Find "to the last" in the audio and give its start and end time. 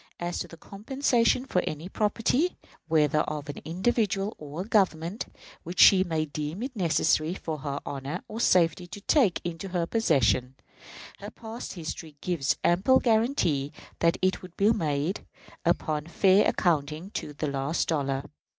17.11-17.87